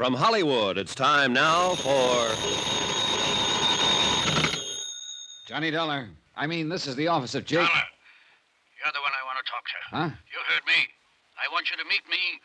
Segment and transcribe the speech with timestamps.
[0.00, 2.32] From Hollywood, it's time now for.
[5.46, 6.08] Johnny Dollar.
[6.34, 7.68] I mean, this is the office of Jake.
[7.68, 7.84] Dollar,
[8.80, 9.76] you're the one I want to talk to.
[9.92, 10.08] Huh?
[10.32, 10.88] You heard me.
[11.36, 12.40] I want you to meet me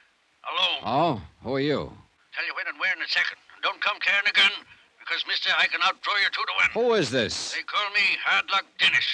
[0.52, 0.84] alone.
[0.84, 1.96] Oh, who are you?
[2.36, 3.38] Tell you when and where in a second.
[3.64, 4.52] Don't come carrying a gun,
[5.00, 6.72] because, mister, I can outdraw you two to one.
[6.74, 7.54] Who is this?
[7.54, 9.08] They call me Hard Luck Dennis.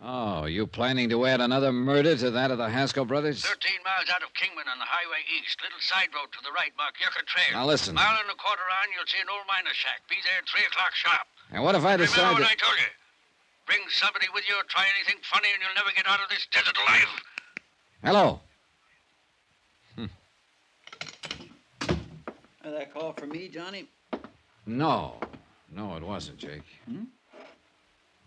[0.00, 3.42] Oh, you planning to add another murder to that of the Haskell brothers?
[3.42, 5.58] Thirteen miles out of Kingman on the highway east.
[5.58, 7.58] Little side road to the right, mark Yucca Trail.
[7.58, 7.98] Now listen.
[7.98, 10.06] Mile and a quarter on, you'll see an old miner's shack.
[10.08, 11.26] Be there at three o'clock sharp.
[11.50, 12.54] And what if I decide Remember decide what that...
[12.54, 12.90] I told you?
[13.66, 16.46] Bring somebody with you or try anything funny, and you'll never get out of this
[16.46, 17.10] desert alive.
[18.06, 18.40] Hello.
[22.64, 23.88] Uh, that call for me, Johnny?
[24.66, 25.14] No.
[25.74, 26.62] No, it wasn't, Jake.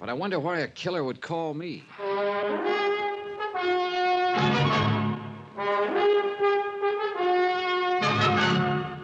[0.02, 1.84] But I wonder why a killer would call me.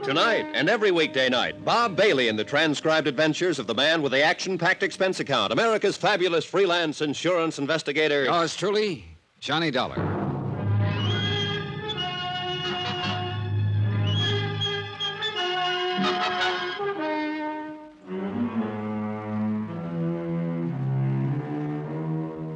[0.03, 4.11] Tonight and every weekday night, Bob Bailey in the transcribed adventures of the man with
[4.11, 8.23] the action packed expense account, America's fabulous freelance insurance investigator.
[8.23, 9.05] Yours truly,
[9.39, 10.06] Johnny Dollar.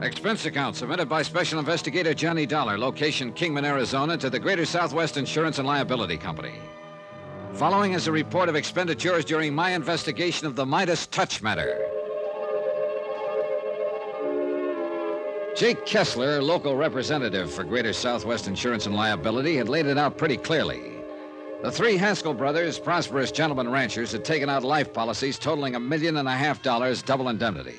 [0.02, 5.16] Expense account submitted by Special Investigator Johnny Dollar, location Kingman, Arizona, to the Greater Southwest
[5.16, 6.56] Insurance and Liability Company.
[7.54, 11.78] Following is a report of expenditures during my investigation of the Midas Touch matter.
[15.56, 20.38] Jake Kessler, local representative for Greater Southwest Insurance and Liability, had laid it out pretty
[20.38, 20.94] clearly.
[21.62, 26.18] The three Haskell brothers, prosperous gentlemen ranchers, had taken out life policies totaling a million
[26.18, 27.78] and a half dollars double indemnity,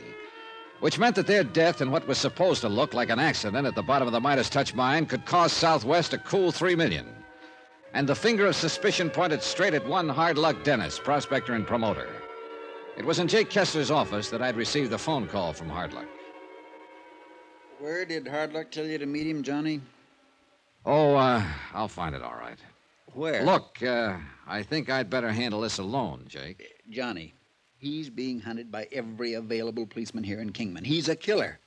[0.82, 3.76] which meant that their death in what was supposed to look like an accident at
[3.76, 7.06] the bottom of the Midas Touch mine could cost Southwest a cool three million.
[7.94, 12.08] And the finger of suspicion pointed straight at one hard luck Dennis, prospector and promoter.
[12.96, 16.08] It was in Jake Kessler's office that I'd received the phone call from Hard Luck.
[17.78, 19.80] Where did Hardluck tell you to meet him, Johnny?
[20.84, 22.58] Oh, uh, I'll find it all right.
[23.14, 23.44] Where?
[23.44, 24.16] Look, uh,
[24.48, 26.64] I think I'd better handle this alone, Jake.
[26.90, 27.34] Johnny,
[27.82, 30.84] he's being hunted by every available policeman here in Kingman.
[30.84, 31.58] He's a killer.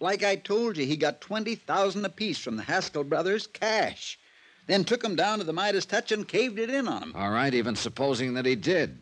[0.00, 4.18] Like I told you, he got 20000 apiece from the Haskell brothers, cash.
[4.66, 7.02] Then took took 'em down to the Midas Touch and caved it in on on
[7.02, 7.12] 'em.
[7.16, 8.98] All right, even supposing that he did.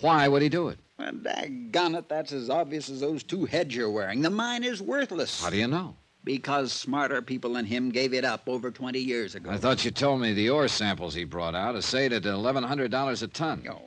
[0.00, 0.78] Why would he do it?
[0.98, 4.22] Well, daggone it, that's as obvious as those two heads you're wearing.
[4.22, 5.42] The mine is worthless.
[5.42, 5.96] How do you know?
[6.24, 9.50] Because smarter people than him gave it up over 20 years ago.
[9.50, 13.26] I thought you told me the ore samples he brought out assayed at $1,100 a
[13.28, 13.66] ton.
[13.68, 13.82] Oh,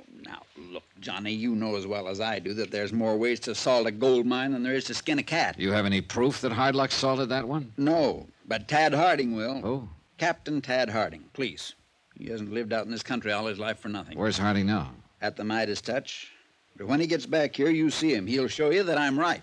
[0.99, 3.91] Johnny, you know as well as I do that there's more ways to salt a
[3.91, 5.59] gold mine than there is to skin a cat.
[5.59, 7.71] You have any proof that Hard Luck salted that one?
[7.77, 9.61] No, but Tad Harding will.
[9.63, 11.73] Oh, Captain Tad Harding, please.
[12.17, 14.17] He hasn't lived out in this country all his life for nothing.
[14.17, 14.91] where's Harding now?
[15.21, 16.31] At the Midas Touch.
[16.75, 18.27] But when he gets back here, you see him.
[18.27, 19.41] He'll show you that I'm right.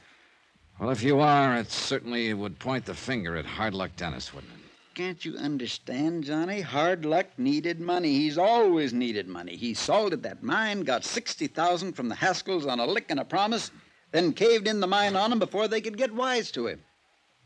[0.78, 4.52] Well, if you are, it certainly would point the finger at Hard Luck Dennis, wouldn't
[4.52, 4.53] it?
[4.94, 6.60] Can't you understand, Johnny?
[6.60, 8.12] Hard luck needed money.
[8.12, 9.56] He's always needed money.
[9.56, 13.72] He salted that mine, got 60000 from the Haskells on a lick and a promise,
[14.12, 16.84] then caved in the mine on 'em before they could get wise to him.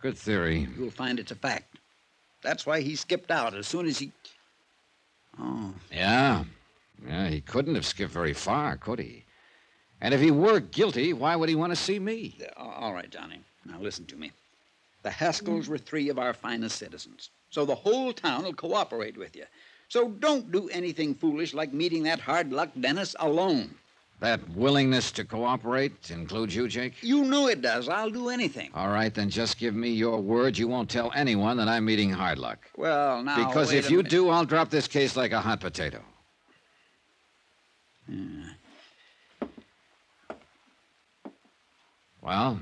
[0.00, 0.68] Good theory.
[0.76, 1.78] You'll find it's a fact.
[2.42, 4.12] That's why he skipped out as soon as he.
[5.38, 6.44] Oh, Yeah.
[7.06, 9.24] Yeah, he couldn't have skipped very far, could he?
[10.00, 12.36] And if he were guilty, why would he want to see me?
[12.56, 13.42] All right, Johnny.
[13.64, 14.32] Now listen to me.
[15.08, 19.34] The Haskells were three of our finest citizens, so the whole town will cooperate with
[19.34, 19.46] you.
[19.88, 23.74] So don't do anything foolish like meeting that hard luck Dennis alone.
[24.20, 27.02] That willingness to cooperate includes you, Jake?
[27.02, 27.88] You know it does.
[27.88, 28.68] I'll do anything.
[28.74, 32.10] All right, then just give me your word you won't tell anyone that I'm meeting
[32.10, 32.58] Hard Luck.
[32.76, 33.48] Well, now.
[33.48, 34.10] Because if you minute.
[34.10, 36.02] do, I'll drop this case like a hot potato.
[42.20, 42.60] Well,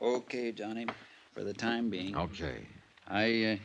[0.00, 0.86] Okay, Johnny.
[1.32, 2.16] For the time being.
[2.16, 2.66] okay.
[3.08, 3.56] I uh,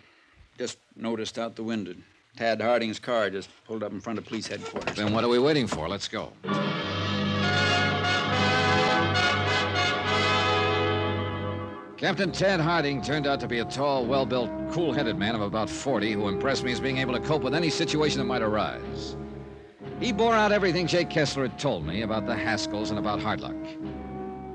[0.57, 1.95] just noticed out the window.
[2.35, 4.95] Tad Harding's car just pulled up in front of police headquarters.
[4.95, 5.89] Then what are we waiting for?
[5.89, 6.31] Let's go.
[11.97, 15.41] Captain Tad Harding turned out to be a tall, well built, cool headed man of
[15.41, 18.41] about 40 who impressed me as being able to cope with any situation that might
[18.41, 19.15] arise.
[19.99, 24.00] He bore out everything Jake Kessler had told me about the Haskells and about Hardluck.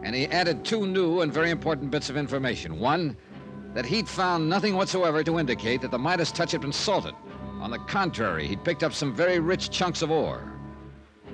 [0.07, 2.79] And he added two new and very important bits of information.
[2.79, 3.17] One,
[3.75, 7.13] that he'd found nothing whatsoever to indicate that the Midas touch had been salted.
[7.61, 10.53] On the contrary, he'd picked up some very rich chunks of ore.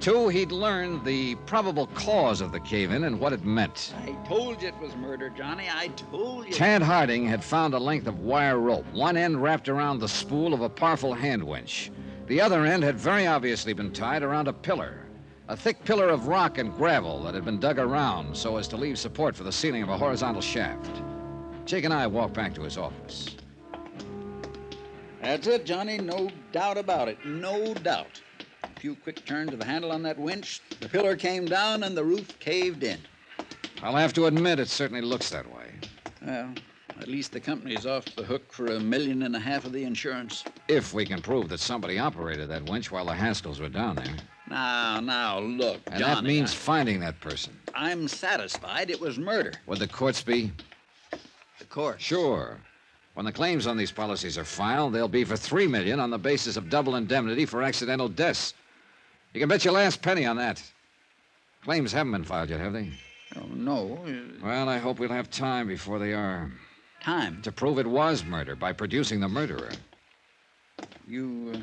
[0.01, 3.93] Two, he'd learned the probable cause of the cave in and what it meant.
[4.07, 5.67] I told you it was murder, Johnny.
[5.71, 6.53] I told you.
[6.55, 10.55] Tad Harding had found a length of wire rope, one end wrapped around the spool
[10.55, 11.91] of a powerful hand winch,
[12.27, 15.03] The other end had very obviously been tied around a pillar,
[15.53, 18.75] a thick pillar of rock and gravel that had been dug around so as to
[18.75, 21.03] leave support for the ceiling of a horizontal shaft.
[21.67, 23.37] Jake and I walked back to his office.
[25.21, 25.99] That's it, Johnny.
[25.99, 27.19] No doubt about it.
[27.27, 28.23] No doubt.
[28.65, 31.95] A few quick turns of the handle on that winch, the pillar came down and
[31.95, 32.99] the roof caved in.
[33.83, 35.67] I'll have to admit it certainly looks that way.
[36.25, 36.55] Well,
[36.99, 39.85] at least the company's off the hook for a million and a half of the
[39.85, 40.45] insurance.
[40.69, 44.17] If we can prove that somebody operated that winch while the Haskells were down there.
[44.53, 46.15] Now, now, look, And Johnny.
[46.15, 47.59] that means finding that person.
[47.75, 49.53] I, I'm satisfied it was murder.
[49.67, 50.53] Would the courts be?
[51.59, 52.03] The courts.
[52.05, 52.59] Sure.
[53.15, 56.19] When the claims on these policies are filed, they'll be for three million on the
[56.19, 58.53] basis of double indemnity for accidental deaths.
[59.33, 60.63] You can bet your last penny on that.
[61.65, 62.91] Claims haven't been filed yet, have they?
[63.37, 63.99] Oh, no.
[64.43, 66.51] Well, I hope we'll have time before they are
[67.03, 67.41] Time.
[67.41, 69.71] to prove it was murder by producing the murderer.
[71.09, 71.59] You, uh,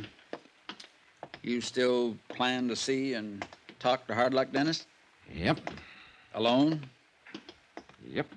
[1.49, 3.45] you still plan to see and
[3.79, 4.85] talk to Hardluck Dennis?
[5.33, 5.59] Yep.
[6.35, 6.81] Alone?
[8.07, 8.27] Yep.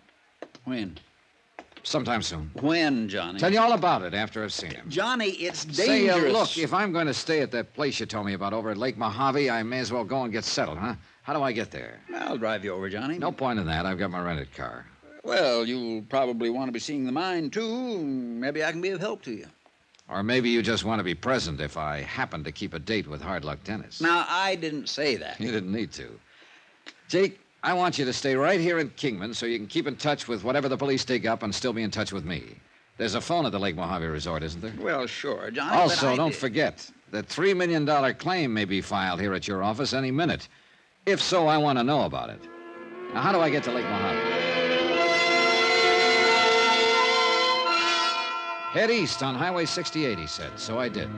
[0.65, 0.99] When?
[1.85, 2.51] Sometime soon.
[2.61, 3.41] When, Johnny?
[3.41, 4.89] Tell you all about it after I've seen him.
[4.89, 5.87] Johnny, it's dangerous.
[5.87, 8.53] Say, uh, look, if I'm going to stay at that place you told me about
[8.53, 10.95] over at Lake Mojave, I may as well go and get settled, huh?
[11.23, 12.01] How do I get there?
[12.15, 13.19] I'll drive you over, Johnny.
[13.19, 13.85] No point in that.
[13.85, 14.87] I've got my rented car.
[15.25, 17.99] Well, you'll probably want to be seeing the mine, too.
[17.99, 19.47] Maybe I can be of help to you.
[20.13, 23.07] Or maybe you just want to be present if I happen to keep a date
[23.09, 24.01] with Hard Luck Dennis.
[24.01, 25.41] Now, I didn't say that.
[25.41, 26.09] You didn't need to.
[27.09, 29.97] Jake, I want you to stay right here in Kingman so you can keep in
[29.97, 32.43] touch with whatever the police dig up and still be in touch with me.
[32.99, 34.75] There's a phone at the Lake Mojave Resort, isn't there?
[34.79, 39.33] Well, sure, but Also, don't did- forget that $3 million claim may be filed here
[39.33, 40.49] at your office any minute.
[41.07, 42.41] If so, I want to know about it.
[43.15, 44.42] Now, how do I get to Lake Mojave?
[48.73, 50.59] Head east on Highway 68, he said.
[50.59, 51.11] So I did.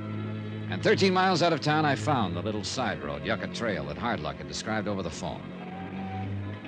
[0.71, 3.97] And 13 miles out of town, I found the little side road, Yucca Trail, that
[3.97, 5.41] Hardluck had described over the phone.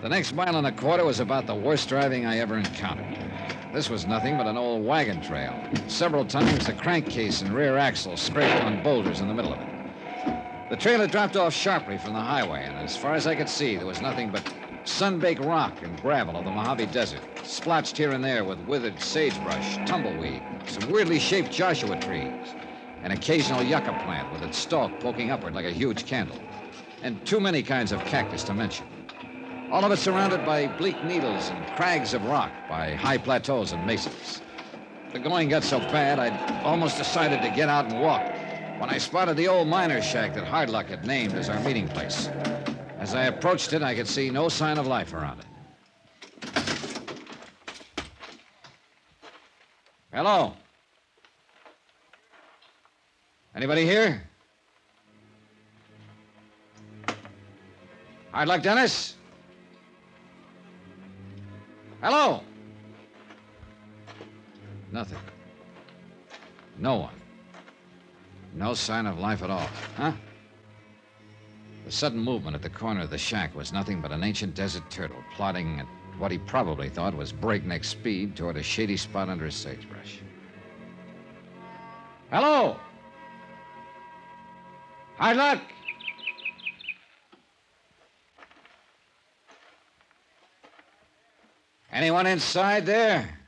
[0.00, 3.19] The next mile and a quarter was about the worst driving I ever encountered.
[3.75, 5.61] This was nothing but an old wagon trail.
[5.88, 10.71] Several times, the crankcase and rear axle scraped on boulders in the middle of it.
[10.71, 13.49] The trail had dropped off sharply from the highway, and as far as I could
[13.49, 14.49] see, there was nothing but
[14.88, 19.77] sun-baked rock and gravel of the Mojave Desert, splotched here and there with withered sagebrush,
[19.87, 22.55] tumbleweed, some weirdly shaped Joshua trees,
[23.03, 26.41] an occasional yucca plant with its stalk poking upward like a huge candle,
[27.03, 28.87] and too many kinds of cactus to mention.
[29.71, 33.85] All of it surrounded by bleak needles and crags of rock, by high plateaus and
[33.85, 34.41] mesas.
[35.12, 38.23] The going got so bad, I'd almost decided to get out and walk
[38.79, 42.29] when I spotted the old miner's shack that Hardluck had named as our meeting place.
[43.06, 45.47] As I approached it, I could see no sign of life around it.
[50.12, 50.55] Hello?
[53.55, 54.25] Anybody here?
[58.35, 59.14] Hardluck Dennis?
[62.03, 62.43] Hello?
[64.91, 65.19] Nothing.
[66.76, 67.14] No one.
[68.53, 70.11] No sign of life at all, huh?
[71.87, 74.91] The sudden movement at the corner of the shack was nothing but an ancient desert
[74.91, 75.87] turtle plodding at
[76.19, 80.19] what he probably thought was breakneck speed toward a shady spot under a sagebrush.
[82.33, 82.77] Hello?
[85.17, 85.61] Hard luck!
[91.93, 93.39] Anyone inside there?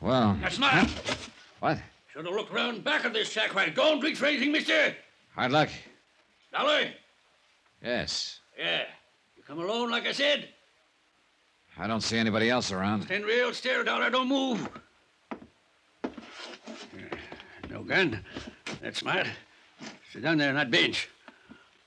[0.00, 0.88] Well, That's not.
[1.60, 1.78] what?
[2.12, 4.94] Should have looked round back of this shack while don't for anything, mister.
[5.34, 5.68] Hard luck?
[6.52, 6.88] Dollar?
[7.82, 8.40] Yes.
[8.58, 8.82] Yeah.
[9.36, 10.48] You come alone, like I said.
[11.78, 13.02] I don't see anybody else around.
[13.02, 14.10] Stand real still, Dollar.
[14.10, 14.68] Don't move.
[17.70, 18.24] No gun.
[18.82, 19.26] That's smart.
[20.12, 21.08] Sit down there on that bench.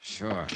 [0.02, 0.48] Sure.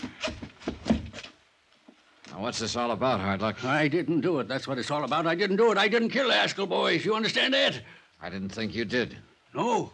[2.36, 3.64] Now, what's this all about, Hard luck?
[3.64, 4.50] I didn't do it.
[4.50, 5.26] That's what it's all about.
[5.26, 5.78] I didn't do it.
[5.78, 7.06] I didn't kill the Haskell boys.
[7.06, 7.80] You understand that?
[8.22, 9.18] I didn't think you did.
[9.54, 9.94] No.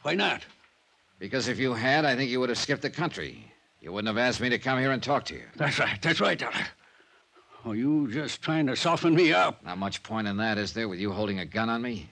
[0.00, 0.46] Why not?
[1.18, 3.52] Because if you had, I think you would have skipped the country.
[3.82, 5.42] You wouldn't have asked me to come here and talk to you.
[5.56, 6.00] That's right.
[6.00, 6.66] That's right, Dollar.
[7.66, 9.62] Oh, you just trying to soften me up.
[9.62, 12.08] Not much point in that, is there, with you holding a gun on me?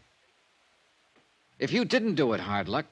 [1.59, 2.85] If you didn't do it, Hard luck,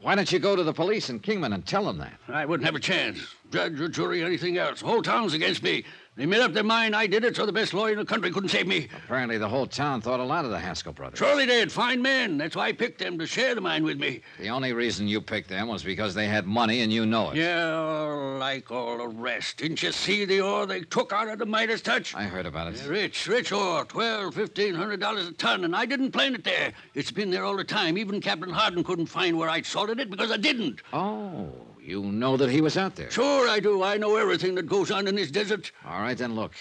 [0.00, 2.12] why don't you go to the police in Kingman and tell them that?
[2.28, 3.34] I wouldn't have a chance.
[3.50, 4.80] Judge or jury, or anything else.
[4.80, 5.84] The whole town's against me.
[6.16, 8.30] They made up their mind I did it, so the best lawyer in the country
[8.30, 8.88] couldn't save me.
[9.04, 11.18] Apparently, the whole town thought a lot of the Haskell brothers.
[11.18, 12.38] Surely they had fine men.
[12.38, 14.22] That's why I picked them to share the mine with me.
[14.38, 17.36] The only reason you picked them was because they had money and you know it.
[17.36, 19.58] Yeah, like all the rest.
[19.58, 22.14] Didn't you see the ore they took out of the Midas touch?
[22.14, 22.80] I heard about it.
[22.82, 26.44] Yeah, rich, rich ore, twelve, fifteen hundred dollars a ton, and I didn't plant it
[26.44, 26.72] there.
[26.94, 27.98] It's been there all the time.
[27.98, 30.80] Even Captain Hardin couldn't find where I'd salted it because I didn't.
[30.94, 31.52] Oh,
[31.86, 33.10] you know that he was out there.
[33.10, 33.82] Sure I do.
[33.82, 35.72] I know everything that goes on in this desert.
[35.84, 36.52] All right, then look.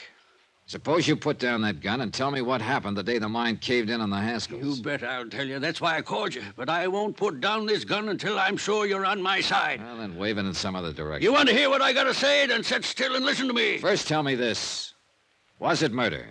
[0.68, 3.58] Suppose you put down that gun and tell me what happened the day the mine
[3.58, 4.78] caved in on the Haskells.
[4.78, 5.60] You bet I'll tell you.
[5.60, 6.42] That's why I called you.
[6.56, 9.80] But I won't put down this gun until I'm sure you're on my side.
[9.80, 11.24] Well, then wave it in some other direction.
[11.24, 12.48] You want to hear what I got to say?
[12.48, 13.78] Then sit still and listen to me.
[13.78, 14.96] First, tell me this.
[15.60, 16.26] Was it murder?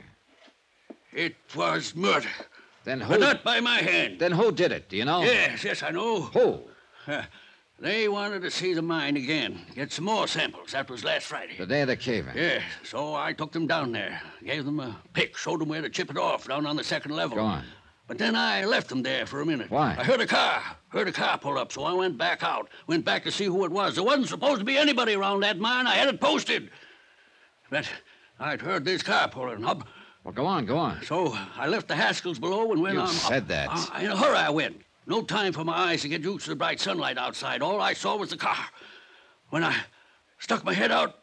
[1.13, 2.29] It was murder.
[2.83, 3.11] Then who?
[3.11, 4.19] But not by my hand.
[4.19, 4.89] Then who did it?
[4.89, 5.23] Do you know?
[5.23, 6.23] Yes, yes, I know.
[6.23, 6.61] Who?
[7.85, 10.73] They wanted to see the mine again, get some more samples.
[10.73, 11.53] That was last Friday.
[11.59, 12.35] The day of the cave-in.
[12.35, 15.91] Yeah, so I took them down there, gave them a pick, showed them where to
[15.91, 17.37] chip it off down on the second level.
[17.37, 17.63] Go on.
[18.07, 19.71] But then I left them there for a minute.
[19.71, 19.97] Why?
[19.99, 20.63] I heard a car.
[20.89, 22.71] Heard a car pull up, so I went back out.
[22.87, 23.97] Went back to see who it was.
[23.97, 25.87] There wasn't supposed to be anybody around that mine.
[25.87, 26.71] I had it posted.
[27.69, 27.87] But
[28.41, 29.87] I'd heard this car pulling up.
[30.25, 31.03] Well, go on, go on.
[31.05, 33.09] So I left the Haskells below and went You on.
[33.09, 33.69] said that.
[33.71, 34.81] Uh, in a hurry, I went.
[35.07, 37.63] No time for my eyes to get used to the bright sunlight outside.
[37.63, 38.67] All I saw was the car.
[39.51, 39.77] When I
[40.39, 41.21] stuck my head out,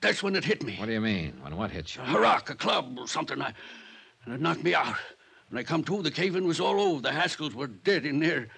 [0.00, 0.76] that's when it hit me.
[0.76, 1.38] What do you mean?
[1.40, 2.02] When what hit you?
[2.02, 3.40] A rock, a club, or something.
[3.40, 3.54] I,
[4.24, 4.96] and it knocked me out.
[5.48, 7.00] When I come to, the cave-in was all over.
[7.00, 8.48] The Haskells were dead in there.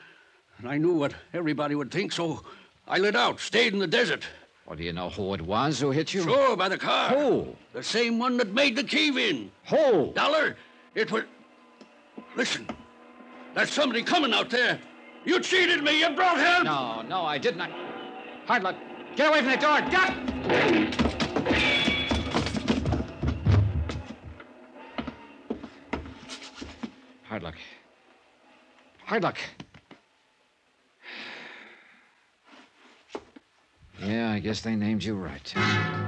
[0.58, 2.42] And I knew what everybody would think, so
[2.88, 4.25] I lit out, stayed in the desert.
[4.66, 6.22] Well, do you know who it was who hit you?
[6.22, 7.10] Sure, by the car.
[7.10, 7.54] Who?
[7.72, 9.52] The same one that made the cave-in.
[9.68, 10.12] Who?
[10.14, 10.56] Dollar,
[10.94, 11.25] it was.
[12.34, 12.66] Listen,
[13.56, 14.78] there's somebody coming out there.
[15.25, 16.00] You cheated me.
[16.00, 16.64] You brought him.
[16.64, 17.70] No, no, I did not.
[18.46, 18.76] Hard luck.
[19.16, 19.80] Get away from the door.
[19.90, 20.14] Duck!
[27.25, 27.56] Hard luck.
[29.04, 29.38] Hard luck.
[34.00, 36.05] Yeah, I guess they named you right.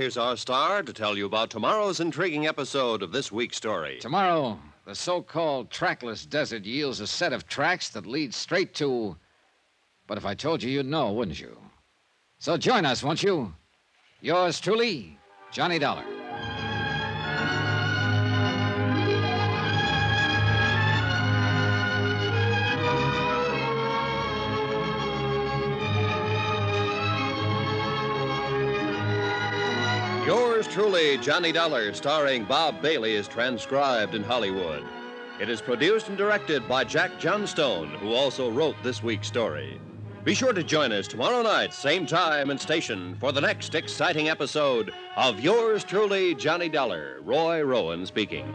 [0.00, 3.98] Here's our star to tell you about tomorrow's intriguing episode of this week's story.
[4.00, 9.14] Tomorrow, the so called trackless desert yields a set of tracks that lead straight to.
[10.06, 11.54] But if I told you, you'd know, wouldn't you?
[12.38, 13.54] So join us, won't you?
[14.22, 15.18] Yours truly,
[15.52, 16.19] Johnny Dollar.
[30.70, 34.84] Truly, Johnny Dollar, starring Bob Bailey, is transcribed in Hollywood.
[35.40, 39.80] It is produced and directed by Jack Johnstone, who also wrote this week's story.
[40.22, 44.28] Be sure to join us tomorrow night, same time and station, for the next exciting
[44.28, 47.20] episode of Yours truly, Johnny Dollar.
[47.24, 48.54] Roy Rowan speaking.